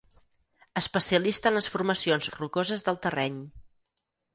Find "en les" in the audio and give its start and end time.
1.53-1.69